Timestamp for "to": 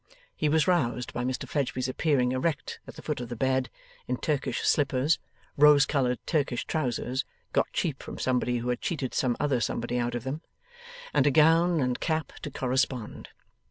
12.41-12.49